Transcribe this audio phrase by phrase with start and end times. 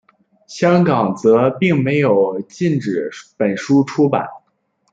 [0.47, 4.27] 香港则并没有禁止本书出版。